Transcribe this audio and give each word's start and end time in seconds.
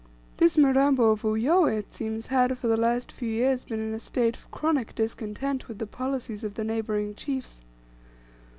This 0.37 0.57
Mirambo 0.57 1.11
of 1.11 1.21
Uyoweh, 1.21 1.77
it 1.77 1.93
seems, 1.93 2.25
had 2.25 2.57
for 2.57 2.65
the 2.67 2.75
last 2.75 3.11
few 3.11 3.29
years 3.29 3.63
been 3.65 3.79
in 3.79 3.93
a 3.93 3.99
state 3.99 4.35
of 4.35 4.49
chronic 4.49 4.95
discontent 4.95 5.67
with 5.67 5.77
the 5.77 5.85
policies 5.85 6.43
of 6.43 6.55
the 6.55 6.63
neighbouring 6.63 7.13
chiefs. 7.13 7.61